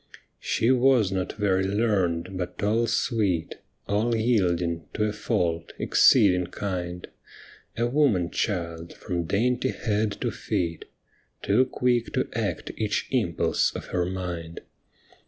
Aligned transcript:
She 0.39 0.69
wa^ 0.69 1.11
not 1.11 1.33
very 1.33 1.63
learned, 1.63 2.35
but 2.35 2.63
all 2.63 2.87
sweet, 2.87 3.59
All 3.87 4.15
yielding, 4.15 4.87
to 4.95 5.03
a 5.03 5.13
fault— 5.13 5.73
exceeding 5.77 6.47
kind. 6.47 7.07
A 7.77 7.85
woman 7.85 8.31
child 8.31 8.93
from 8.95 9.25
dainty 9.25 9.69
head 9.69 10.13
to 10.21 10.31
feet, 10.31 10.85
Too 11.43 11.65
quick 11.65 12.13
to 12.13 12.27
act 12.33 12.71
each 12.77 13.09
impulse 13.11 13.75
of 13.75 13.89
her 13.93 14.07
mind. 14.07 14.61